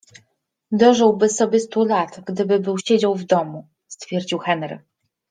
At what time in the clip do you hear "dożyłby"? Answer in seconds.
0.81-1.29